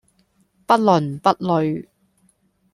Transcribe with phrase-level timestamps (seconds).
[0.65, 1.87] 不倫不類